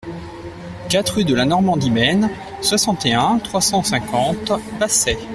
quatre 0.89 1.17
rue 1.17 1.25
de 1.25 1.35
la 1.35 1.45
Normandie 1.45 1.91
Maine, 1.91 2.31
soixante 2.63 3.05
et 3.05 3.13
un, 3.13 3.37
trois 3.37 3.61
cent 3.61 3.83
cinquante, 3.83 4.51
Passais 4.79 5.19